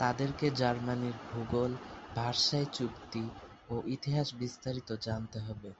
[0.00, 1.72] তাদেরকে জার্মানির ভূগোল,
[2.14, 3.24] ভার্সাই চুক্তি
[3.68, 5.70] ও ইতিহাস বিস্তারিত জানতে হবে।